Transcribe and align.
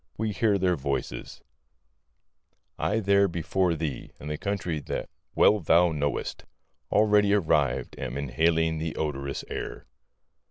We 0.17 0.31
hear 0.31 0.57
their 0.57 0.75
voices 0.75 1.43
I 2.79 3.01
there 3.01 3.27
before 3.27 3.75
thee, 3.75 4.09
in 4.19 4.29
the 4.29 4.37
country 4.39 4.79
that 4.79 5.07
well 5.35 5.59
thou 5.59 5.91
knowest, 5.91 6.43
Already 6.91 7.35
arrived 7.35 7.99
am 7.99 8.17
inhaling 8.17 8.79
the 8.79 8.95
odorous 8.95 9.43
air. 9.47 9.85